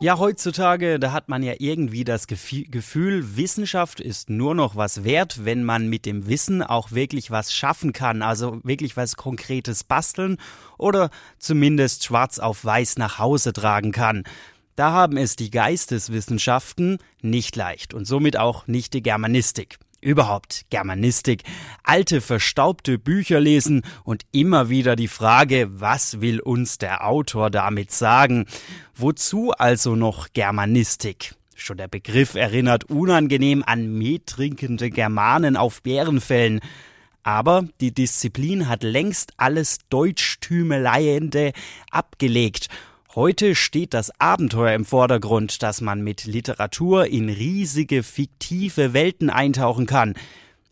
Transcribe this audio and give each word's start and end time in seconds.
Ja, 0.00 0.16
heutzutage, 0.18 1.00
da 1.00 1.10
hat 1.10 1.28
man 1.28 1.42
ja 1.42 1.54
irgendwie 1.58 2.04
das 2.04 2.28
Gefühl, 2.28 3.36
Wissenschaft 3.36 3.98
ist 3.98 4.30
nur 4.30 4.54
noch 4.54 4.76
was 4.76 5.02
wert, 5.02 5.44
wenn 5.44 5.64
man 5.64 5.88
mit 5.88 6.06
dem 6.06 6.28
Wissen 6.28 6.62
auch 6.62 6.92
wirklich 6.92 7.32
was 7.32 7.52
schaffen 7.52 7.92
kann, 7.92 8.22
also 8.22 8.60
wirklich 8.62 8.96
was 8.96 9.16
Konkretes 9.16 9.82
basteln 9.82 10.36
oder 10.78 11.10
zumindest 11.40 12.04
schwarz 12.04 12.38
auf 12.38 12.64
weiß 12.64 12.98
nach 12.98 13.18
Hause 13.18 13.52
tragen 13.52 13.90
kann. 13.90 14.22
Da 14.76 14.92
haben 14.92 15.16
es 15.16 15.34
die 15.34 15.50
Geisteswissenschaften 15.50 16.98
nicht 17.20 17.56
leicht 17.56 17.92
und 17.92 18.04
somit 18.04 18.36
auch 18.36 18.68
nicht 18.68 18.94
die 18.94 19.02
Germanistik. 19.02 19.80
Überhaupt 20.00 20.66
Germanistik, 20.70 21.42
alte 21.82 22.20
verstaubte 22.20 23.00
Bücher 23.00 23.40
lesen 23.40 23.82
und 24.04 24.22
immer 24.30 24.68
wieder 24.68 24.94
die 24.94 25.08
Frage, 25.08 25.68
was 25.80 26.20
will 26.20 26.38
uns 26.38 26.78
der 26.78 27.04
Autor 27.04 27.50
damit 27.50 27.90
sagen? 27.90 28.46
Wozu 28.94 29.50
also 29.50 29.96
noch 29.96 30.28
Germanistik? 30.34 31.34
Schon 31.56 31.78
der 31.78 31.88
Begriff 31.88 32.36
erinnert 32.36 32.84
unangenehm 32.84 33.64
an 33.66 33.98
metrinkende 33.98 34.90
Germanen 34.90 35.56
auf 35.56 35.82
Bärenfällen. 35.82 36.60
Aber 37.24 37.64
die 37.80 37.92
Disziplin 37.92 38.68
hat 38.68 38.84
längst 38.84 39.32
alles 39.36 39.78
Deutschtümeleiende 39.88 41.52
abgelegt 41.90 42.68
Heute 43.14 43.54
steht 43.54 43.94
das 43.94 44.12
Abenteuer 44.20 44.74
im 44.74 44.84
Vordergrund, 44.84 45.62
dass 45.62 45.80
man 45.80 46.02
mit 46.02 46.24
Literatur 46.24 47.06
in 47.06 47.30
riesige 47.30 48.02
fiktive 48.02 48.92
Welten 48.92 49.30
eintauchen 49.30 49.86
kann. 49.86 50.12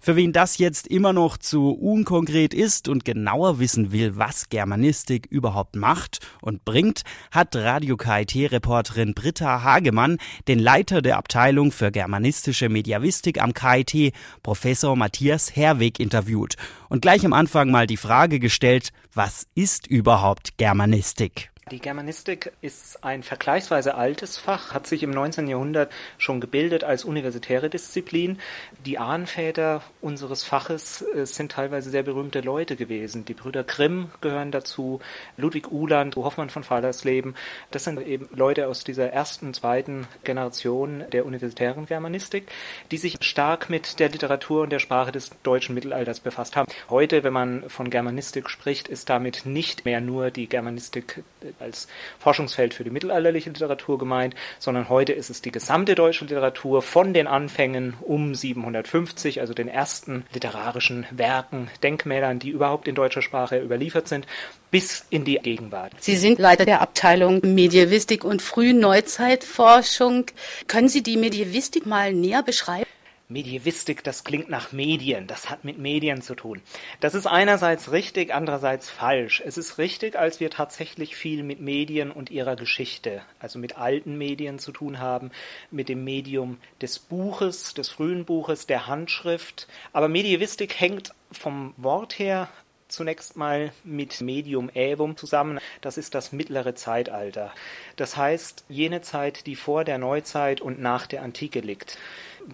Für 0.01 0.17
wen 0.17 0.35
das 0.35 0.59
jetzt 0.59 0.87
immer 0.87 1.15
noch 1.15 1.39
zu 1.39 1.71
unkonkret 1.71 2.53
ist 2.53 2.89
und 2.89 3.07
genauer 3.07 3.59
wissen 3.59 3.91
will, 3.91 4.19
was 4.19 4.51
Germanistik 4.51 5.27
überhaupt 5.31 5.77
macht 5.77 6.19
und 6.43 6.67
bringt, 6.67 7.05
hat 7.31 7.57
Radio 7.57 7.97
KIT-Reporterin 7.97 9.15
Britta 9.15 9.63
Hagemann 9.63 10.19
den 10.47 10.59
Leiter 10.59 11.01
der 11.01 11.17
Abteilung 11.17 11.73
für 11.73 11.91
germanistische 11.91 12.69
Mediavistik 12.69 13.43
am 13.43 13.55
KIT, 13.55 14.13
Professor 14.43 14.95
Matthias 14.95 15.57
Herweg, 15.57 15.99
interviewt 15.99 16.57
und 16.91 17.01
gleich 17.01 17.25
am 17.25 17.33
Anfang 17.33 17.71
mal 17.71 17.87
die 17.87 17.97
Frage 17.97 18.41
gestellt, 18.41 18.91
was 19.15 19.47
ist 19.55 19.87
überhaupt 19.87 20.59
Germanistik? 20.59 21.51
Die 21.73 21.81
Germanistik 21.81 22.53
ist 22.61 23.03
ein 23.03 23.25
vergleichsweise 23.25 23.97
altes 23.97 24.39
Fach, 24.39 24.73
hat 24.73 24.87
sich 24.87 25.03
im 25.03 25.11
19. 25.11 25.49
Jahrhundert 25.49 25.91
schon 26.17 26.41
gebildet 26.41 26.85
als 26.85 27.05
universitäre 27.05 27.69
Disziplin. 27.69 28.39
Die 28.85 28.99
Ahnenväter 28.99 29.83
unseres 30.01 30.45
Faches 30.45 31.03
äh, 31.03 31.27
sind 31.27 31.51
teilweise 31.51 31.91
sehr 31.91 32.05
berühmte 32.05 32.41
Leute 32.41 32.77
gewesen. 32.77 33.25
Die 33.25 33.35
Brüder 33.35 33.65
Grimm 33.65 34.13
gehören 34.21 34.53
dazu, 34.53 35.01
Ludwig 35.37 35.73
Uhland, 35.73 36.15
Hoffmann 36.15 36.51
von 36.51 36.63
Fallersleben. 36.63 37.35
Das 37.73 37.83
sind 37.83 38.01
eben 38.01 38.29
Leute 38.33 38.69
aus 38.69 38.85
dieser 38.85 39.13
ersten, 39.13 39.53
zweiten 39.53 40.07
Generation 40.23 41.03
der 41.11 41.27
universitären 41.27 41.87
Germanistik, 41.87 42.47
die 42.93 42.99
sich 42.99 43.19
stark 43.23 43.71
mit 43.71 43.99
der 43.99 44.11
Literatur 44.11 44.63
und 44.63 44.71
der 44.71 44.79
Sprache 44.79 45.11
des 45.11 45.31
deutschen 45.43 45.75
Mittelalters 45.75 46.21
befasst 46.21 46.55
haben. 46.55 46.71
Heute, 46.91 47.25
wenn 47.25 47.33
man 47.33 47.69
von 47.69 47.91
Germanistik 47.91 48.51
spricht, 48.51 48.87
ist 48.87 49.11
damit 49.11 49.47
nicht 49.47 49.85
mehr 49.85 50.01
nur 50.01 50.31
die 50.31 50.49
Germanistik 50.49 51.25
äh, 51.41 51.56
als 51.61 51.89
Forschungsfeld 52.19 52.75
für 52.75 52.85
die 52.85 52.91
mittelalterliche 52.91 53.51
Literatur 53.51 53.99
gemeint, 53.99 54.35
sondern 54.59 54.89
heute 54.89 55.13
ist 55.13 55.31
es 55.31 55.43
die 55.43 55.53
gesamte 55.53 55.95
deutsche 55.95 56.25
Literatur 56.25 56.83
von 56.83 57.15
den 57.15 57.27
Anfängen 57.27 57.95
um 58.01 58.35
750, 58.35 59.41
also 59.41 59.55
den 59.55 59.69
ersten 59.69 60.25
literarischen 60.33 61.07
Werken, 61.11 61.69
Denkmälern, 61.83 62.39
die 62.39 62.51
überhaupt 62.51 62.89
in 62.89 62.95
deutscher 62.95 63.23
Sprache 63.23 63.61
überliefert 63.61 64.09
sind, 64.09 64.27
bis 64.71 65.07
in 65.11 65.25
die 65.25 65.39
Gegenwart. 65.39 65.93
Sie 66.01 66.17
sind 66.17 66.39
Leiter 66.39 66.65
der 66.65 66.81
Abteilung 66.81 67.41
Medievistik 67.43 68.25
und 68.25 68.43
Frühneuzeitforschung. 68.43 70.27
Können 70.67 70.89
Sie 70.89 71.03
die 71.03 71.17
Medievistik 71.17 71.87
mal 71.87 72.13
näher 72.13 72.43
beschreiben? 72.43 72.86
Medievistik, 73.29 74.05
das 74.05 74.23
klingt 74.23 74.49
nach 74.49 74.71
Medien, 74.71 75.27
das 75.27 75.51
hat 75.51 75.65
mit 75.65 75.79
Medien 75.79 76.23
zu 76.23 76.37
tun. 76.37 76.63
Das 77.01 77.15
ist 77.15 77.27
einerseits 77.27 77.91
richtig, 77.91 78.33
andererseits 78.33 78.89
falsch. 78.89 79.43
Es 79.45 79.59
ist 79.59 79.79
richtig, 79.79 80.17
als 80.17 80.39
wir 80.39 80.49
tatsächlich 80.49 81.17
viel 81.17 81.43
mit 81.43 81.61
Medien 81.61 82.13
und 82.13 82.31
ihrer 82.31 82.55
Geschichte, 82.55 83.23
also 83.41 83.59
mit 83.59 83.79
alten 83.79 84.17
Medien 84.17 84.61
zu 84.61 84.71
tun 84.71 85.01
haben, 85.01 85.33
mit 85.73 85.89
dem 85.89 86.05
Medium 86.05 86.59
des 86.81 87.01
Buches, 87.01 87.75
des 87.75 87.89
frühen 87.89 88.25
Buches, 88.25 88.67
der 88.67 88.87
Handschrift. 88.87 89.67
Aber 89.93 90.07
Medievistik 90.07 90.79
hängt 90.79 91.13
vom 91.33 91.75
Wort 91.77 92.21
her 92.21 92.49
zunächst 92.89 93.37
mal 93.37 93.73
mit 93.85 94.21
Medium 94.21 94.71
Ävum 94.75 95.17
zusammen. 95.17 95.59
Das 95.81 95.99
ist 95.99 96.15
das 96.15 96.33
mittlere 96.33 96.75
Zeitalter. 96.75 97.53
Das 97.97 98.17
heißt, 98.17 98.65
jene 98.69 99.01
Zeit, 99.01 99.47
die 99.47 99.57
vor 99.57 99.85
der 99.85 99.99
Neuzeit 99.99 100.61
und 100.61 100.81
nach 100.81 101.07
der 101.07 101.23
Antike 101.23 101.61
liegt. 101.61 101.99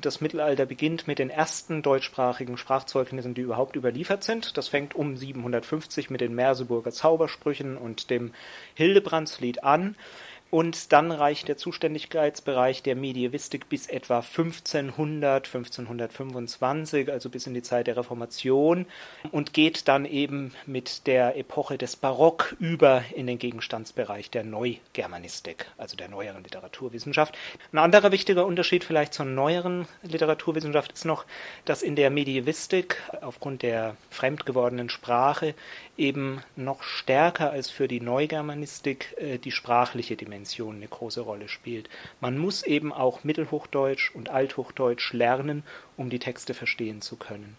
Das 0.00 0.22
Mittelalter 0.22 0.64
beginnt 0.64 1.06
mit 1.06 1.18
den 1.18 1.28
ersten 1.28 1.82
deutschsprachigen 1.82 2.56
Sprachzeugnissen, 2.56 3.34
die 3.34 3.42
überhaupt 3.42 3.76
überliefert 3.76 4.24
sind. 4.24 4.56
Das 4.56 4.68
fängt 4.68 4.94
um 4.94 5.16
750 5.16 6.08
mit 6.08 6.22
den 6.22 6.34
Merseburger 6.34 6.92
Zaubersprüchen 6.92 7.76
und 7.76 8.08
dem 8.08 8.32
Hildebrandslied 8.74 9.64
an. 9.64 9.96
Und 10.54 10.92
dann 10.92 11.12
reicht 11.12 11.48
der 11.48 11.56
Zuständigkeitsbereich 11.56 12.82
der 12.82 12.94
Medievistik 12.94 13.70
bis 13.70 13.86
etwa 13.86 14.18
1500, 14.18 15.46
1525, 15.46 17.10
also 17.10 17.30
bis 17.30 17.46
in 17.46 17.54
die 17.54 17.62
Zeit 17.62 17.86
der 17.86 17.96
Reformation 17.96 18.84
und 19.30 19.54
geht 19.54 19.88
dann 19.88 20.04
eben 20.04 20.52
mit 20.66 21.06
der 21.06 21.38
Epoche 21.38 21.78
des 21.78 21.96
Barock 21.96 22.54
über 22.60 23.02
in 23.16 23.26
den 23.26 23.38
Gegenstandsbereich 23.38 24.28
der 24.28 24.44
Neugermanistik, 24.44 25.70
also 25.78 25.96
der 25.96 26.08
neueren 26.08 26.44
Literaturwissenschaft. 26.44 27.34
Ein 27.72 27.78
anderer 27.78 28.12
wichtiger 28.12 28.44
Unterschied 28.44 28.84
vielleicht 28.84 29.14
zur 29.14 29.24
neueren 29.24 29.86
Literaturwissenschaft 30.02 30.92
ist 30.92 31.06
noch, 31.06 31.24
dass 31.64 31.80
in 31.80 31.96
der 31.96 32.10
Medievistik 32.10 32.98
aufgrund 33.22 33.62
der 33.62 33.96
fremd 34.10 34.44
gewordenen 34.44 34.90
Sprache 34.90 35.54
eben 35.96 36.42
noch 36.56 36.82
stärker 36.82 37.52
als 37.52 37.70
für 37.70 37.88
die 37.88 38.00
Neugermanistik 38.02 39.14
äh, 39.16 39.38
die 39.38 39.50
sprachliche 39.50 40.14
Dimension 40.14 40.41
eine 40.76 40.88
große 40.88 41.20
Rolle 41.20 41.48
spielt. 41.48 41.88
Man 42.20 42.38
muss 42.38 42.62
eben 42.62 42.92
auch 42.92 43.24
Mittelhochdeutsch 43.24 44.14
und 44.14 44.28
Althochdeutsch 44.30 45.12
lernen, 45.12 45.62
um 45.96 46.10
die 46.10 46.18
Texte 46.18 46.54
verstehen 46.54 47.00
zu 47.00 47.16
können. 47.16 47.56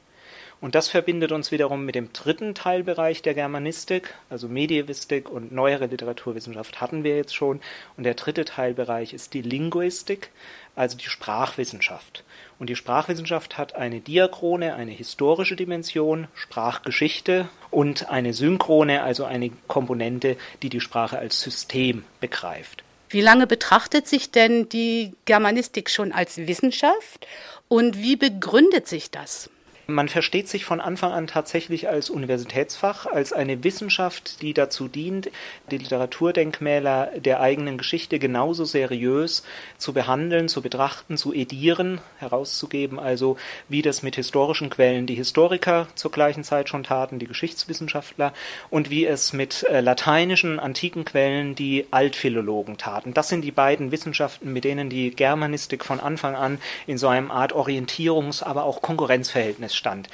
Und 0.63 0.75
das 0.75 0.87
verbindet 0.87 1.33
uns 1.33 1.51
wiederum 1.51 1.83
mit 1.83 1.93
dem 1.93 2.13
dritten 2.13 2.55
Teilbereich 2.55 3.21
der 3.21 3.33
Germanistik, 3.33 4.13
also 4.29 4.47
Medievistik 4.47 5.29
und 5.29 5.51
neuere 5.51 5.87
Literaturwissenschaft 5.87 6.79
hatten 6.79 7.03
wir 7.03 7.17
jetzt 7.17 7.35
schon. 7.35 7.59
Und 7.97 8.05
der 8.05 8.13
dritte 8.13 8.45
Teilbereich 8.45 9.11
ist 9.11 9.33
die 9.33 9.41
Linguistik, 9.41 10.29
also 10.73 10.95
die 10.95 11.09
Sprachwissenschaft. 11.09 12.23
Und 12.59 12.69
die 12.69 12.77
Sprachwissenschaft 12.77 13.57
hat 13.57 13.75
eine 13.75 13.99
diachrone, 13.99 14.75
eine 14.75 14.91
historische 14.91 15.57
Dimension, 15.57 16.29
Sprachgeschichte 16.33 17.49
und 17.69 18.09
eine 18.09 18.33
synchrone, 18.33 19.03
also 19.03 19.25
eine 19.25 19.49
Komponente, 19.67 20.37
die 20.61 20.69
die 20.69 20.79
Sprache 20.79 21.19
als 21.19 21.41
System 21.41 22.05
begreift. 22.21 22.85
Wie 23.09 23.19
lange 23.19 23.47
betrachtet 23.47 24.07
sich 24.07 24.31
denn 24.31 24.69
die 24.69 25.11
Germanistik 25.25 25.89
schon 25.89 26.13
als 26.13 26.37
Wissenschaft 26.37 27.27
und 27.67 27.97
wie 27.97 28.15
begründet 28.15 28.87
sich 28.87 29.11
das? 29.11 29.49
Man 29.93 30.09
versteht 30.09 30.49
sich 30.49 30.65
von 30.65 30.81
Anfang 30.81 31.11
an 31.11 31.27
tatsächlich 31.27 31.87
als 31.87 32.09
Universitätsfach, 32.09 33.05
als 33.05 33.31
eine 33.31 33.63
Wissenschaft, 33.63 34.41
die 34.41 34.55
dazu 34.55 34.87
dient, 34.87 35.29
die 35.69 35.77
Literaturdenkmäler 35.77 37.11
der 37.17 37.41
eigenen 37.41 37.77
Geschichte 37.77 38.17
genauso 38.17 38.65
seriös 38.65 39.43
zu 39.77 39.93
behandeln, 39.93 40.49
zu 40.49 40.63
betrachten, 40.63 41.15
zu 41.15 41.31
edieren, 41.31 42.01
herauszugeben, 42.17 42.99
also 42.99 43.37
wie 43.69 43.83
das 43.83 44.01
mit 44.01 44.15
historischen 44.15 44.71
Quellen 44.71 45.05
die 45.05 45.13
Historiker 45.13 45.87
zur 45.93 46.11
gleichen 46.11 46.43
Zeit 46.43 46.69
schon 46.69 46.83
taten, 46.83 47.19
die 47.19 47.27
Geschichtswissenschaftler, 47.27 48.33
und 48.71 48.89
wie 48.89 49.05
es 49.05 49.31
mit 49.31 49.61
äh, 49.63 49.81
lateinischen 49.81 50.59
antiken 50.59 51.05
Quellen 51.05 51.53
die 51.53 51.85
Altphilologen 51.91 52.77
taten. 52.77 53.13
Das 53.13 53.29
sind 53.29 53.41
die 53.41 53.51
beiden 53.51 53.91
Wissenschaften, 53.91 54.51
mit 54.51 54.63
denen 54.63 54.89
die 54.89 55.11
Germanistik 55.11 55.85
von 55.85 55.99
Anfang 55.99 56.35
an 56.35 56.59
in 56.87 56.97
so 56.97 57.09
einem 57.09 57.29
Art 57.29 57.53
Orientierungs-, 57.53 58.43
aber 58.43 58.63
auch 58.63 58.81
Konkurrenzverhältnis 58.81 59.75
Kenntnisstand. 59.83 60.07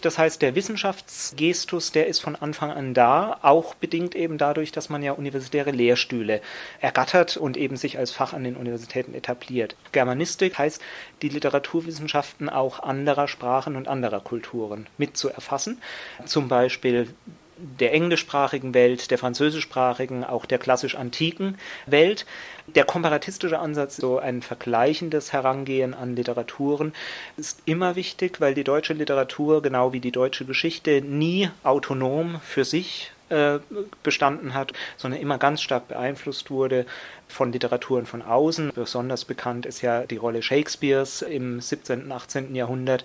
Das 0.00 0.18
heißt, 0.18 0.42
der 0.42 0.54
Wissenschaftsgestus, 0.54 1.92
der 1.92 2.06
ist 2.06 2.20
von 2.20 2.36
Anfang 2.36 2.70
an 2.70 2.94
da, 2.94 3.38
auch 3.42 3.74
bedingt 3.74 4.14
eben 4.14 4.38
dadurch, 4.38 4.70
dass 4.70 4.88
man 4.90 5.02
ja 5.02 5.12
universitäre 5.12 5.70
Lehrstühle 5.70 6.40
ergattert 6.80 7.36
und 7.36 7.56
eben 7.56 7.76
sich 7.76 7.98
als 7.98 8.10
Fach 8.10 8.32
an 8.34 8.44
den 8.44 8.56
Universitäten 8.56 9.14
etabliert. 9.14 9.76
Germanistik 9.92 10.58
heißt, 10.58 10.82
die 11.22 11.30
Literaturwissenschaften 11.30 12.48
auch 12.48 12.80
anderer 12.80 13.28
Sprachen 13.28 13.76
und 13.76 13.88
anderer 13.88 14.20
Kulturen 14.20 14.86
mit 14.98 15.16
zu 15.16 15.30
erfassen. 15.30 15.80
Zum 16.26 16.48
Beispiel 16.48 17.08
der 17.56 17.92
englischsprachigen 17.92 18.74
Welt, 18.74 19.10
der 19.10 19.18
französischsprachigen, 19.18 20.24
auch 20.24 20.46
der 20.46 20.58
klassisch 20.58 20.94
antiken 20.94 21.58
Welt. 21.86 22.26
Der 22.66 22.84
komparatistische 22.84 23.58
Ansatz, 23.58 23.96
so 23.96 24.18
ein 24.18 24.42
vergleichendes 24.42 25.32
Herangehen 25.32 25.94
an 25.94 26.16
Literaturen, 26.16 26.94
ist 27.36 27.60
immer 27.64 27.96
wichtig, 27.96 28.40
weil 28.40 28.54
die 28.54 28.64
deutsche 28.64 28.94
Literatur, 28.94 29.62
genau 29.62 29.92
wie 29.92 30.00
die 30.00 30.12
deutsche 30.12 30.44
Geschichte, 30.44 31.02
nie 31.02 31.50
autonom 31.62 32.40
für 32.42 32.64
sich 32.64 33.12
äh, 33.28 33.58
bestanden 34.02 34.54
hat, 34.54 34.72
sondern 34.96 35.20
immer 35.20 35.38
ganz 35.38 35.62
stark 35.62 35.88
beeinflusst 35.88 36.50
wurde 36.50 36.86
von 37.34 37.52
Literaturen 37.52 38.06
von 38.06 38.22
außen. 38.22 38.72
Besonders 38.74 39.24
bekannt 39.24 39.66
ist 39.66 39.82
ja 39.82 40.06
die 40.06 40.16
Rolle 40.16 40.42
Shakespeares 40.42 41.22
im 41.22 41.60
17. 41.60 42.04
und 42.04 42.12
18. 42.12 42.54
Jahrhundert. 42.54 43.04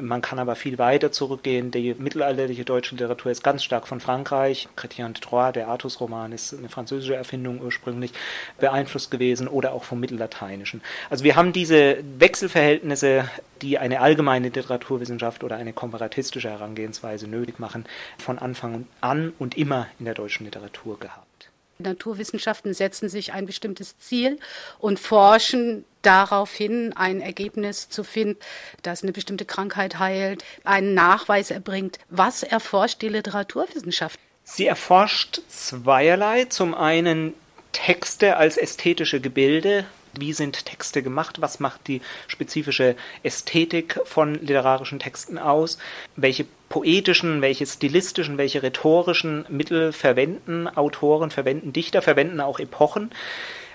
Man 0.00 0.20
kann 0.20 0.38
aber 0.38 0.54
viel 0.54 0.78
weiter 0.78 1.10
zurückgehen. 1.10 1.70
Die 1.70 1.94
mittelalterliche 1.94 2.64
deutsche 2.64 2.94
Literatur 2.94 3.32
ist 3.32 3.42
ganz 3.42 3.64
stark 3.64 3.88
von 3.88 4.00
Frankreich. 4.00 4.68
Chrétien 4.76 5.12
de 5.12 5.22
Troyes, 5.22 5.54
der 5.54 5.68
Artus-Roman, 5.68 6.32
ist 6.32 6.52
eine 6.52 6.68
französische 6.68 7.14
Erfindung 7.14 7.60
ursprünglich 7.60 8.12
beeinflusst 8.58 9.10
gewesen 9.10 9.48
oder 9.48 9.72
auch 9.72 9.84
vom 9.84 10.00
Mittellateinischen. 10.00 10.82
Also 11.08 11.24
wir 11.24 11.34
haben 11.34 11.52
diese 11.52 11.98
Wechselverhältnisse, 12.18 13.28
die 13.62 13.78
eine 13.78 14.00
allgemeine 14.00 14.48
Literaturwissenschaft 14.48 15.44
oder 15.44 15.56
eine 15.56 15.72
komparatistische 15.72 16.50
Herangehensweise 16.50 17.26
nötig 17.26 17.58
machen, 17.58 17.86
von 18.18 18.38
Anfang 18.38 18.86
an 19.00 19.32
und 19.38 19.56
immer 19.56 19.86
in 19.98 20.04
der 20.04 20.14
deutschen 20.14 20.44
Literatur 20.44 20.98
gehabt. 20.98 21.51
Naturwissenschaften 21.82 22.74
setzen 22.74 23.08
sich 23.08 23.32
ein 23.32 23.46
bestimmtes 23.46 23.98
Ziel 23.98 24.38
und 24.78 24.98
forschen 24.98 25.84
darauf 26.02 26.52
hin, 26.52 26.92
ein 26.96 27.20
Ergebnis 27.20 27.88
zu 27.88 28.04
finden, 28.04 28.38
das 28.82 29.02
eine 29.02 29.12
bestimmte 29.12 29.44
Krankheit 29.44 29.98
heilt, 29.98 30.44
einen 30.64 30.94
Nachweis 30.94 31.50
erbringt. 31.50 31.98
Was 32.10 32.42
erforscht 32.42 33.02
die 33.02 33.08
Literaturwissenschaft? 33.08 34.18
Sie 34.44 34.66
erforscht 34.66 35.40
zweierlei. 35.48 36.46
Zum 36.46 36.74
einen 36.74 37.34
Texte 37.72 38.36
als 38.36 38.56
ästhetische 38.56 39.20
Gebilde, 39.20 39.84
wie 40.14 40.32
sind 40.32 40.66
Texte 40.66 41.02
gemacht? 41.02 41.40
Was 41.40 41.58
macht 41.58 41.86
die 41.88 42.02
spezifische 42.26 42.96
Ästhetik 43.22 43.98
von 44.04 44.34
literarischen 44.34 44.98
Texten 44.98 45.38
aus? 45.38 45.78
Welche 46.16 46.46
poetischen, 46.72 47.42
welche 47.42 47.66
stilistischen, 47.66 48.38
welche 48.38 48.62
rhetorischen 48.62 49.44
Mittel 49.50 49.92
verwenden 49.92 50.68
Autoren, 50.68 51.30
verwenden 51.30 51.74
Dichter, 51.74 52.00
verwenden 52.00 52.40
auch 52.40 52.58
Epochen? 52.58 53.10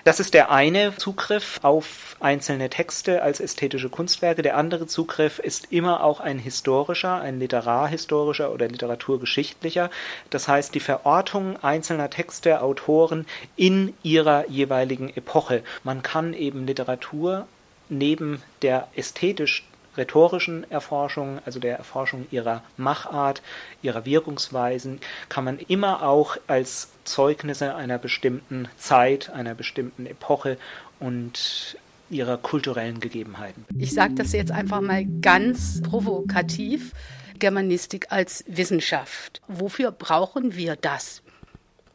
Das 0.02 0.18
ist 0.18 0.34
der 0.34 0.50
eine 0.50 0.96
Zugriff 0.96 1.60
auf 1.62 2.16
einzelne 2.18 2.70
Texte 2.70 3.22
als 3.22 3.38
ästhetische 3.38 3.88
Kunstwerke. 3.88 4.42
Der 4.42 4.56
andere 4.56 4.88
Zugriff 4.88 5.38
ist 5.38 5.70
immer 5.70 6.02
auch 6.02 6.18
ein 6.18 6.40
historischer, 6.40 7.20
ein 7.20 7.38
literarhistorischer 7.38 8.50
oder 8.50 8.66
literaturgeschichtlicher. 8.66 9.90
Das 10.30 10.48
heißt, 10.48 10.74
die 10.74 10.80
Verortung 10.80 11.56
einzelner 11.62 12.10
Texte, 12.10 12.62
Autoren 12.62 13.26
in 13.54 13.94
ihrer 14.02 14.48
jeweiligen 14.48 15.08
Epoche. 15.16 15.62
Man 15.84 16.02
kann 16.02 16.34
eben 16.34 16.66
Literatur 16.66 17.46
neben 17.88 18.42
der 18.62 18.88
ästhetisch 18.96 19.62
rhetorischen 19.98 20.70
Erforschung, 20.70 21.40
also 21.44 21.60
der 21.60 21.76
Erforschung 21.76 22.26
ihrer 22.30 22.62
Machart, 22.76 23.42
ihrer 23.82 24.04
Wirkungsweisen, 24.06 25.00
kann 25.28 25.44
man 25.44 25.58
immer 25.58 26.02
auch 26.02 26.36
als 26.46 26.90
Zeugnisse 27.04 27.74
einer 27.74 27.98
bestimmten 27.98 28.68
Zeit, 28.78 29.30
einer 29.30 29.54
bestimmten 29.54 30.06
Epoche 30.06 30.56
und 31.00 31.76
ihrer 32.10 32.38
kulturellen 32.38 33.00
Gegebenheiten. 33.00 33.66
Ich 33.78 33.92
sage 33.92 34.14
das 34.14 34.32
jetzt 34.32 34.50
einfach 34.50 34.80
mal 34.80 35.04
ganz 35.20 35.82
provokativ. 35.82 36.92
Germanistik 37.38 38.06
als 38.10 38.44
Wissenschaft. 38.48 39.40
Wofür 39.46 39.92
brauchen 39.92 40.56
wir 40.56 40.74
das? 40.74 41.22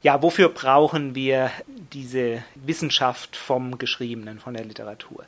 Ja, 0.02 0.22
wofür 0.22 0.50
brauchen 0.50 1.16
wir 1.16 1.52
diese 1.94 2.44
Wissenschaft 2.56 3.36
vom 3.36 3.78
Geschriebenen, 3.78 4.40
von 4.40 4.54
der 4.54 4.66
Literatur? 4.66 5.26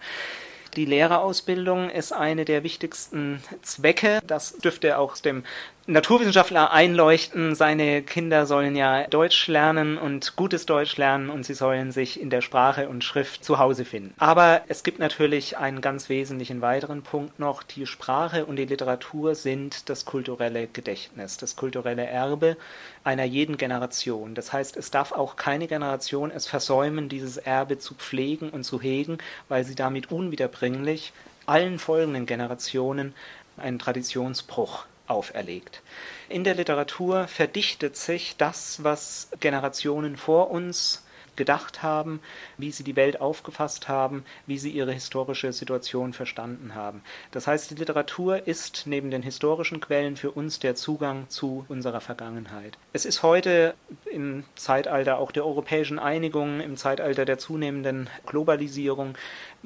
Die 0.75 0.86
Lehrerausbildung 0.86 1.89
ist 1.89 2.12
eine 2.12 2.44
der 2.44 2.63
wichtigsten 2.63 3.42
Zwecke. 3.62 4.19
Das 4.27 4.57
dürfte 4.57 4.98
auch 4.98 5.13
aus 5.13 5.22
dem 5.22 5.44
Naturwissenschaftler 5.87 6.71
einleuchten, 6.71 7.53
seine 7.53 8.01
Kinder 8.01 8.47
sollen 8.47 8.75
ja 8.75 9.05
Deutsch 9.05 9.45
lernen 9.45 9.99
und 9.99 10.35
gutes 10.35 10.65
Deutsch 10.65 10.97
lernen 10.97 11.29
und 11.29 11.45
sie 11.45 11.53
sollen 11.53 11.91
sich 11.91 12.19
in 12.19 12.31
der 12.31 12.41
Sprache 12.41 12.89
und 12.89 13.03
Schrift 13.03 13.45
zu 13.45 13.59
Hause 13.59 13.85
finden. 13.85 14.15
Aber 14.17 14.63
es 14.67 14.81
gibt 14.81 14.97
natürlich 14.97 15.57
einen 15.59 15.81
ganz 15.81 16.09
wesentlichen 16.09 16.61
weiteren 16.61 17.03
Punkt 17.03 17.37
noch. 17.37 17.61
Die 17.61 17.85
Sprache 17.85 18.47
und 18.47 18.55
die 18.55 18.65
Literatur 18.65 19.35
sind 19.35 19.87
das 19.87 20.05
kulturelle 20.05 20.65
Gedächtnis, 20.65 21.37
das 21.37 21.55
kulturelle 21.55 22.07
Erbe 22.07 22.57
einer 23.03 23.25
jeden 23.25 23.55
Generation. 23.55 24.33
Das 24.33 24.51
heißt, 24.51 24.77
es 24.77 24.89
darf 24.89 25.11
auch 25.11 25.35
keine 25.35 25.67
Generation 25.67 26.31
es 26.31 26.47
versäumen, 26.47 27.09
dieses 27.09 27.37
Erbe 27.37 27.77
zu 27.77 27.93
pflegen 27.93 28.49
und 28.49 28.63
zu 28.63 28.81
hegen, 28.81 29.19
weil 29.49 29.63
sie 29.63 29.75
damit 29.75 30.11
unwiederbringlich 30.11 31.13
allen 31.45 31.77
folgenden 31.77 32.25
Generationen 32.25 33.13
einen 33.57 33.77
Traditionsbruch 33.77 34.87
auferlegt. 35.07 35.81
In 36.30 36.44
der 36.44 36.56
Literatur 36.56 37.28
verdichtet 37.28 37.96
sich 37.96 38.36
das, 38.38 38.84
was 38.84 39.30
Generationen 39.40 40.18
vor 40.18 40.52
uns 40.52 41.05
gedacht 41.35 41.83
haben, 41.83 42.19
wie 42.57 42.71
sie 42.71 42.83
die 42.83 42.95
Welt 42.95 43.21
aufgefasst 43.21 43.87
haben, 43.87 44.25
wie 44.47 44.57
sie 44.57 44.71
ihre 44.71 44.91
historische 44.91 45.53
Situation 45.53 46.13
verstanden 46.13 46.75
haben. 46.75 47.01
Das 47.31 47.47
heißt, 47.47 47.71
die 47.71 47.75
Literatur 47.75 48.47
ist 48.47 48.83
neben 48.85 49.11
den 49.11 49.21
historischen 49.21 49.79
Quellen 49.79 50.15
für 50.15 50.31
uns 50.31 50.59
der 50.59 50.75
Zugang 50.75 51.29
zu 51.29 51.65
unserer 51.67 52.01
Vergangenheit. 52.01 52.77
Es 52.93 53.05
ist 53.05 53.23
heute 53.23 53.73
im 54.11 54.43
Zeitalter 54.55 55.17
auch 55.17 55.31
der 55.31 55.45
europäischen 55.45 55.99
Einigung, 55.99 56.59
im 56.59 56.77
Zeitalter 56.77 57.25
der 57.25 57.37
zunehmenden 57.37 58.09
Globalisierung 58.25 59.15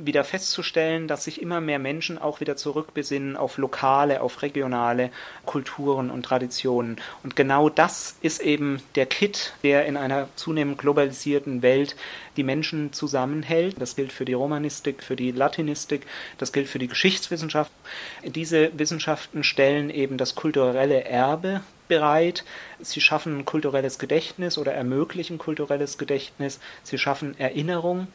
wieder 0.06 0.24
festzustellen, 0.24 1.07
dass 1.07 1.25
sich 1.25 1.42
immer 1.42 1.62
mehr 1.62 1.80
Menschen 1.80 2.18
auch 2.18 2.39
wieder 2.39 2.56
zurückbesinnen 2.56 3.36
auf 3.36 3.57
lokale, 3.57 4.21
auf 4.21 4.42
regionale 4.42 5.12
Kulturen 5.45 6.10
und 6.10 6.24
Traditionen. 6.24 6.98
Und 7.24 7.36
genau 7.36 7.69
das 7.69 8.16
ist 8.21 8.42
eben 8.42 8.81
der 8.95 9.06
Kit, 9.06 9.54
der 9.63 9.86
in 9.86 9.98
einer 9.98 10.30
zunehmend 10.36 10.77
globalisierten 10.77 11.59
Welt 11.62 11.96
die 12.38 12.44
Menschen 12.44 12.94
zusammenhält. 12.94 13.76
Das 13.80 13.96
gilt 13.96 14.12
für 14.12 14.26
die 14.26 14.34
Romanistik, 14.34 15.04
für 15.04 15.16
die 15.16 15.32
Latinistik, 15.32 16.06
das 16.38 16.52
gilt 16.52 16.68
für 16.68 16.80
die 16.80 16.88
Geschichtswissenschaft. 16.88 17.72
Diese 18.24 18.72
Wissenschaften 18.78 19.44
stellen 19.44 19.90
eben 19.90 20.18
das 20.18 20.36
kulturelle 20.36 21.04
Erbe 21.04 21.62
bereit. 21.88 22.46
Sie 22.80 23.02
schaffen 23.02 23.46
kulturelles 23.46 24.00
Gedächtnis 24.00 24.58
oder 24.58 24.74
ermöglichen 24.74 25.38
kulturelles 25.38 25.98
Gedächtnis. 25.98 26.60
Sie 26.84 26.98
schaffen 26.98 27.38
Erinnerung 27.40 28.08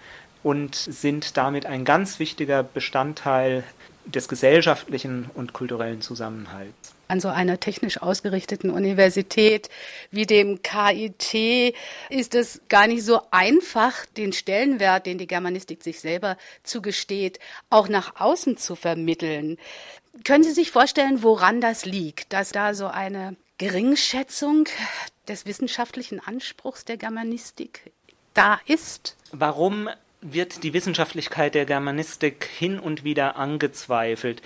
und 0.43 0.75
sind 0.75 1.37
damit 1.37 1.67
ein 1.67 1.85
ganz 1.85 2.19
wichtiger 2.19 2.63
Bestandteil 2.63 3.65
des 4.07 4.29
gesellschaftlichen 4.29 5.31
und 5.35 5.53
kulturellen 5.53 6.01
Zusammenhalts. 6.01 6.95
An 7.09 7.21
so 7.21 7.29
einer 7.29 7.61
technisch 7.61 8.01
ausgerichteten 8.01 8.71
Universität 8.71 9.69
wie 10.11 10.27
dem 10.27 10.63
KIT 10.63 11.75
ist 12.09 12.35
es 12.35 12.61
gar 12.69 12.87
nicht 12.87 13.05
so 13.05 13.21
einfach, 13.31 14.07
den 14.17 14.33
Stellenwert, 14.33 15.07
den 15.07 15.19
die 15.19 15.27
Germanistik 15.27 15.83
sich 15.83 16.01
selber 16.01 16.37
zugesteht, 16.63 17.39
auch 17.71 17.89
nach 17.89 18.21
außen 18.21 18.57
zu 18.57 18.75
vermitteln. 18.75 19.59
Können 20.25 20.45
Sie 20.45 20.53
sich 20.53 20.71
vorstellen, 20.71 21.23
woran 21.23 21.61
das 21.61 21.85
liegt, 21.85 22.33
dass 22.33 22.53
da 22.53 22.75
so 22.75 22.87
eine 22.87 23.37
Geringschätzung 23.59 24.69
des 25.29 25.47
wissenschaftlichen 25.47 26.21
Anspruchs 26.21 26.85
der 26.85 26.97
Germanistik 26.97 27.93
da 28.33 28.61
ist? 28.67 29.17
Warum 29.33 29.89
wird 30.25 30.63
die 30.63 30.73
Wissenschaftlichkeit 30.73 31.55
der 31.55 31.67
Germanistik 31.67 32.49
hin 32.59 32.79
und 32.79 33.05
wieder 33.05 33.37
angezweifelt. 33.37 34.41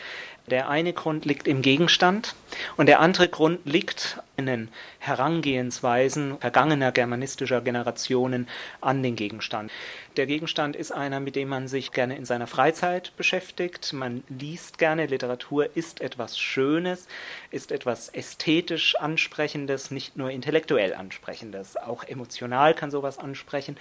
Der 0.48 0.68
eine 0.68 0.94
Grund 0.94 1.26
liegt 1.26 1.46
im 1.46 1.60
Gegenstand 1.60 2.34
und 2.78 2.86
der 2.86 3.00
andere 3.00 3.28
Grund 3.28 3.60
liegt 3.66 4.18
in 4.38 4.46
den 4.46 4.68
Herangehensweisen 4.98 6.38
vergangener 6.38 6.90
germanistischer 6.90 7.60
Generationen 7.60 8.48
an 8.80 9.02
den 9.02 9.14
Gegenstand. 9.14 9.70
Der 10.16 10.26
Gegenstand 10.26 10.74
ist 10.74 10.90
einer, 10.90 11.20
mit 11.20 11.36
dem 11.36 11.48
man 11.48 11.68
sich 11.68 11.92
gerne 11.92 12.16
in 12.16 12.24
seiner 12.24 12.46
Freizeit 12.46 13.12
beschäftigt. 13.16 13.92
Man 13.92 14.24
liest 14.28 14.78
gerne. 14.78 15.06
Literatur 15.06 15.76
ist 15.76 16.00
etwas 16.00 16.38
Schönes, 16.38 17.08
ist 17.50 17.70
etwas 17.70 18.08
ästhetisch 18.08 18.96
Ansprechendes, 18.96 19.90
nicht 19.90 20.16
nur 20.16 20.30
intellektuell 20.30 20.94
Ansprechendes. 20.94 21.76
Auch 21.76 22.04
emotional 22.04 22.74
kann 22.74 22.90
sowas 22.90 23.18
ansprechen. 23.18 23.76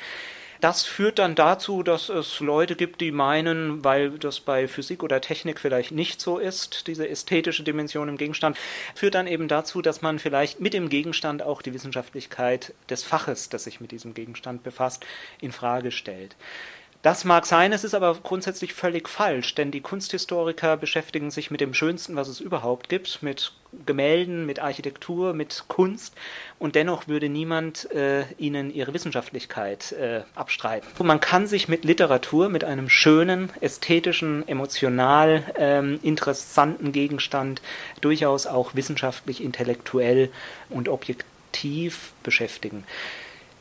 Das 0.60 0.84
führt 0.84 1.20
dann 1.20 1.36
dazu, 1.36 1.84
dass 1.84 2.10
es 2.10 2.40
Leute 2.40 2.76
gibt, 2.76 3.02
die 3.02 3.12
meinen, 3.12 3.84
weil 3.84 4.12
das 4.12 4.40
bei 4.40 4.68
Physik 4.68 5.04
oder 5.04 5.22
Technik 5.22 5.60
vielleicht 5.60 5.92
nicht 5.92 6.20
so 6.20 6.38
ist, 6.38 6.88
diese 6.88 7.08
ästhetische 7.08 7.64
Dimension 7.64 8.10
im 8.10 8.18
Gegenstand, 8.18 8.58
führt 8.96 9.16
dann 9.16 9.28
eben 9.28 9.48
dazu, 9.48 9.82
dass 9.82 10.02
man 10.02 10.20
vielleicht 10.20 10.60
mit 10.60 10.74
dem 10.74 10.90
Gegenstand 10.90 11.44
auch 11.44 11.62
die 11.62 11.74
Wissenschaftlichkeit 11.74 12.74
des 12.90 13.04
Faches, 13.04 13.50
das 13.50 13.66
sich 13.66 13.80
mit 13.82 13.92
diesem 13.92 14.14
Gegenstand 14.14 14.64
befasst, 14.64 15.06
in 15.42 15.52
Frage 15.52 15.92
stellt. 15.92 16.36
Das 17.08 17.24
mag 17.24 17.46
sein, 17.46 17.72
es 17.72 17.86
ist 17.86 17.94
aber 17.94 18.16
grundsätzlich 18.22 18.74
völlig 18.74 19.08
falsch, 19.08 19.56
denn 19.56 19.72
die 19.72 19.80
Kunsthistoriker 19.80 20.76
beschäftigen 20.76 21.32
sich 21.32 21.50
mit 21.50 21.62
dem 21.62 21.74
Schönsten, 21.74 22.18
was 22.18 22.28
es 22.28 22.42
überhaupt 22.42 22.90
gibt, 22.90 23.24
mit 23.24 23.54
Gemälden, 23.86 24.46
mit 24.46 24.60
Architektur, 24.60 25.32
mit 25.34 25.64
Kunst 25.70 26.16
und 26.60 26.76
dennoch 26.76 27.08
würde 27.08 27.30
niemand 27.30 27.90
äh, 27.92 28.26
ihnen 28.38 28.74
ihre 28.74 28.94
Wissenschaftlichkeit 28.94 29.94
äh, 29.94 30.24
abstreiten. 30.36 30.86
Man 31.02 31.22
kann 31.22 31.48
sich 31.48 31.70
mit 31.70 31.86
Literatur, 31.86 32.50
mit 32.50 32.66
einem 32.66 32.90
schönen, 32.90 33.54
ästhetischen, 33.62 34.46
emotional 34.46 35.46
ähm, 35.56 36.02
interessanten 36.04 36.92
Gegenstand 36.92 37.62
durchaus 38.02 38.48
auch 38.48 38.76
wissenschaftlich, 38.76 39.42
intellektuell 39.42 40.30
und 40.70 40.90
objektiv 40.90 42.12
beschäftigen. 42.22 42.84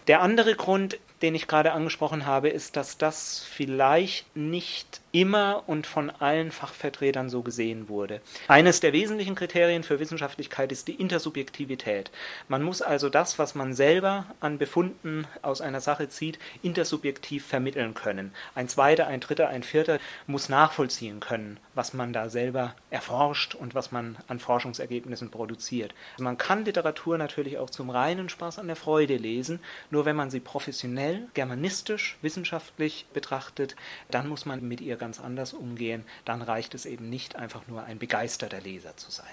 Der 0.09 0.21
andere 0.21 0.57
Grund 0.57 0.99
den 1.23 1.35
ich 1.35 1.49
gerade 1.49 1.73
angesprochen 1.73 2.27
habe, 2.27 2.49
ist, 2.49 2.77
dass 2.77 2.99
das 2.99 3.45
vielleicht 3.49 4.37
nicht 4.37 5.01
immer 5.17 5.63
und 5.67 5.87
von 5.87 6.11
allen 6.11 6.51
Fachvertretern 6.51 7.31
so 7.31 7.41
gesehen 7.41 7.89
wurde. 7.89 8.21
Eines 8.49 8.81
der 8.81 8.93
wesentlichen 8.93 9.35
Kriterien 9.35 9.83
für 9.83 9.99
Wissenschaftlichkeit 9.99 10.71
ist 10.73 10.89
die 10.89 10.95
Intersubjektivität. 10.95 12.11
Man 12.49 12.63
muss 12.63 12.83
also 12.83 13.09
das, 13.09 13.39
was 13.39 13.55
man 13.55 13.73
selber 13.73 14.27
an 14.41 14.59
Befunden 14.59 15.27
aus 15.41 15.63
einer 15.63 15.81
Sache 15.81 16.11
zieht, 16.11 16.39
intersubjektiv 16.63 17.47
vermitteln 17.47 17.95
können. 17.95 18.33
Ein 18.55 18.69
zweiter, 18.69 19.07
ein 19.07 19.21
dritter, 19.21 19.49
ein 19.49 19.63
vierter 19.63 20.01
muss 20.27 20.51
nachvollziehen 20.51 21.19
können, 21.21 21.59
was 21.75 21.95
man 21.95 22.13
da 22.13 22.29
selber 22.29 22.75
erforscht 22.91 23.55
und 23.55 23.75
was 23.75 23.93
man 23.93 24.19
an 24.29 24.39
Forschungsergebnissen 24.39 25.31
produziert. 25.31 25.95
Man 26.19 26.37
kann 26.37 26.67
Literatur 26.67 27.17
natürlich 27.17 27.57
auch 27.57 27.71
zum 27.71 27.89
reinen 27.89 28.29
Spaß 28.29 28.59
an 28.59 28.67
der 28.67 28.77
Freude 28.77 29.17
lesen, 29.17 29.61
nur 29.91 30.05
wenn 30.05 30.17
man 30.17 30.31
sie 30.31 30.41
professionell, 30.41 31.29
germanistisch, 31.33 32.19
wissenschaftlich 32.21 33.07
betrachtet, 33.15 33.77
dann 34.11 34.29
muss 34.29 34.45
man 34.45 34.61
mit 34.69 34.83
ihr 34.83 34.97
ganz 34.97 35.06
anders 35.21 35.55
umgehen. 35.55 36.05
Dann 36.25 36.43
reicht 36.43 36.75
es 36.75 36.87
eben 36.87 37.09
nicht 37.09 37.37
einfach 37.37 37.67
nur 37.69 37.85
ein 37.85 37.99
begeisterter 37.99 38.61
Leser 38.61 38.97
zu 38.97 39.11
sein. 39.11 39.27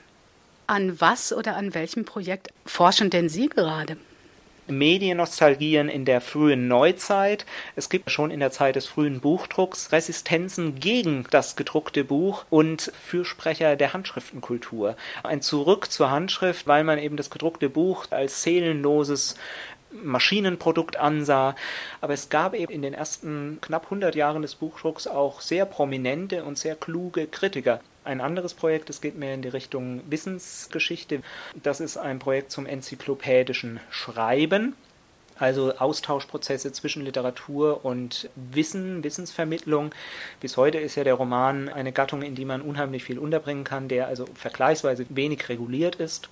An 0.68 1.00
was 1.02 1.34
oder 1.34 1.56
an 1.58 1.74
welchem 1.74 2.06
Projekt 2.06 2.50
forschen 2.66 3.10
denn 3.10 3.30
Sie 3.30 3.50
gerade? 3.50 3.98
Mediennostalgien 4.68 5.90
in 5.90 6.06
der 6.06 6.22
frühen 6.22 6.68
Neuzeit. 6.68 7.46
Es 7.76 7.90
gibt 7.90 8.10
schon 8.12 8.32
in 8.32 8.40
der 8.40 8.52
Zeit 8.52 8.76
des 8.76 8.86
frühen 8.86 9.20
Buchdrucks 9.20 9.92
Resistenzen 9.92 10.80
gegen 10.80 11.26
das 11.32 11.56
gedruckte 11.56 12.04
Buch 12.04 12.46
und 12.50 12.92
Fürsprecher 13.06 13.76
der 13.76 13.94
Handschriftenkultur. 13.94 14.96
Ein 15.24 15.42
Zurück 15.42 15.92
zur 15.92 16.12
Handschrift, 16.12 16.66
weil 16.68 16.84
man 16.84 16.98
eben 16.98 17.18
das 17.18 17.30
gedruckte 17.30 17.70
Buch 17.70 18.06
als 18.12 18.44
seelenloses 18.44 19.36
Maschinenprodukt 20.02 20.98
ansah. 20.98 21.56
Aber 22.02 22.14
es 22.14 22.30
gab 22.30 22.54
eben 22.54 22.72
in 22.72 22.82
den 22.82 22.94
ersten 22.94 23.60
knapp 23.62 23.86
100 23.86 24.16
Jahren 24.16 24.42
des 24.42 24.56
Buchdrucks 24.56 25.08
auch 25.08 25.42
sehr 25.42 25.66
prominente 25.66 26.44
und 26.44 26.58
sehr 26.58 26.76
kluge 26.76 27.28
Kritiker. 27.28 27.80
Ein 28.04 28.20
anderes 28.20 28.54
Projekt, 28.54 28.90
das 28.90 29.00
geht 29.00 29.18
mehr 29.18 29.34
in 29.34 29.42
die 29.42 29.50
Richtung 29.50 30.02
Wissensgeschichte. 30.10 31.22
Das 31.62 31.80
ist 31.80 31.98
ein 31.98 32.20
Projekt 32.20 32.52
zum 32.52 32.66
enzyklopädischen 32.66 33.80
Schreiben 33.90 34.76
also 35.40 35.74
Austauschprozesse 35.78 36.72
zwischen 36.72 37.04
Literatur 37.04 37.84
und 37.84 38.30
Wissen, 38.36 39.04
Wissensvermittlung. 39.04 39.92
Bis 40.40 40.58
heute 40.58 40.78
ist 40.78 40.96
ja 40.96 41.04
der 41.04 41.16
Roman 41.16 41.70
eine 41.70 41.92
Gattung, 41.92 42.22
in 42.22 42.36
die 42.36 42.46
man 42.46 42.62
unheimlich 42.62 43.04
viel 43.04 43.18
unterbringen 43.18 43.64
kann, 43.64 43.88
der 43.88 44.08
also 44.08 44.26
vergleichsweise 44.36 45.06
wenig 45.10 45.50
reguliert 45.50 45.96
ist. 45.96 46.30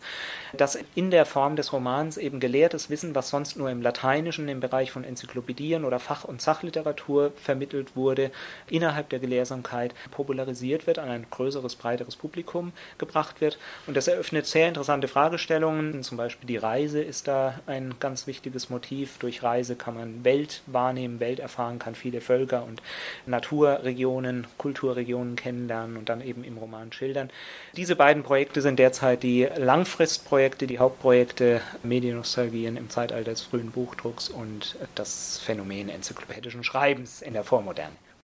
Dass 0.53 0.77
in 0.95 1.11
der 1.11 1.25
Form 1.25 1.55
des 1.55 1.73
Romans 1.73 2.17
eben 2.17 2.39
gelehrtes 2.39 2.89
Wissen, 2.89 3.15
was 3.15 3.29
sonst 3.29 3.57
nur 3.57 3.69
im 3.69 3.81
Lateinischen 3.81 4.47
im 4.49 4.59
Bereich 4.59 4.91
von 4.91 5.03
Enzyklopädien 5.03 5.85
oder 5.85 5.99
Fach- 5.99 6.25
und 6.25 6.41
Sachliteratur 6.41 7.31
vermittelt 7.35 7.95
wurde, 7.95 8.31
innerhalb 8.69 9.09
der 9.09 9.19
Gelehrsamkeit 9.19 9.93
popularisiert 10.11 10.87
wird, 10.87 10.99
an 10.99 11.09
ein 11.09 11.25
größeres, 11.29 11.75
breiteres 11.75 12.15
Publikum 12.15 12.73
gebracht 12.97 13.41
wird. 13.41 13.57
Und 13.87 13.97
das 13.97 14.07
eröffnet 14.07 14.45
sehr 14.45 14.67
interessante 14.67 15.07
Fragestellungen. 15.07 16.03
Zum 16.03 16.17
Beispiel 16.17 16.47
die 16.47 16.57
Reise 16.57 17.01
ist 17.01 17.27
da 17.27 17.59
ein 17.65 17.95
ganz 17.99 18.27
wichtiges 18.27 18.69
Motiv 18.69 18.90
Motiv. 18.91 19.17
Durch 19.19 19.41
Reise 19.41 19.75
kann 19.75 19.95
man 19.95 20.23
Welt 20.25 20.61
wahrnehmen, 20.67 21.19
Welt 21.21 21.39
erfahren, 21.39 21.79
kann 21.79 21.95
viele 21.95 22.19
Völker 22.19 22.63
und 22.63 22.81
Naturregionen, 23.25 24.47
Kulturregionen 24.57 25.37
kennenlernen 25.37 25.95
und 25.95 26.09
dann 26.09 26.21
eben 26.21 26.43
im 26.43 26.57
Roman 26.57 26.91
schildern. 26.91 27.29
Diese 27.77 27.95
beiden 27.95 28.23
Projekte 28.23 28.61
sind 28.61 28.79
derzeit 28.79 29.23
die 29.23 29.47
Langfristprojekte, 29.55 30.67
die 30.67 30.79
Hauptprojekte 30.79 31.61
Mediennostalgien 31.83 32.75
im 32.75 32.89
Zeitalter 32.89 33.31
des 33.31 33.41
frühen 33.41 33.71
Buchdrucks 33.71 34.27
und 34.27 34.75
das 34.95 35.39
Phänomen 35.39 35.87
enzyklopädischen 35.87 36.63
Schreibens 36.63 37.21
in 37.21 37.33
der 37.33 37.45
Vormoderne. 37.45 37.95